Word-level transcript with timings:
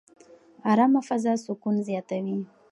ارامه 0.71 0.99
فضا 1.07 1.33
سکون 1.45 1.75
زیاتوي. 1.87 2.37